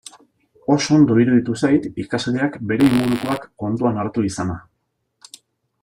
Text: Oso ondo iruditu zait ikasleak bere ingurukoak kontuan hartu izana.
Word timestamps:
Oso 0.75 0.95
ondo 0.95 1.17
iruditu 1.23 1.57
zait 1.67 1.85
ikasleak 2.05 2.57
bere 2.73 2.89
ingurukoak 2.91 3.47
kontuan 3.65 4.05
hartu 4.05 4.29
izana. 4.31 4.61